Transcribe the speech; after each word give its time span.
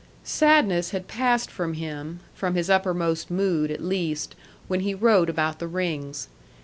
Sadness 0.23 0.89
had 0.89 1.07
passed 1.07 1.51
from 1.51 1.75
him 1.75 2.21
from 2.33 2.55
his 2.55 2.71
uppermost 2.71 3.29
mood, 3.29 3.69
at 3.69 3.83
least, 3.83 4.33
when 4.67 4.79
he 4.79 4.95
wrote 4.95 5.29
about 5.29 5.59
the 5.59 5.67
rings. 5.67 6.27